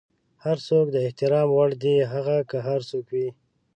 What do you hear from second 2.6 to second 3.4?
هر څوک وي.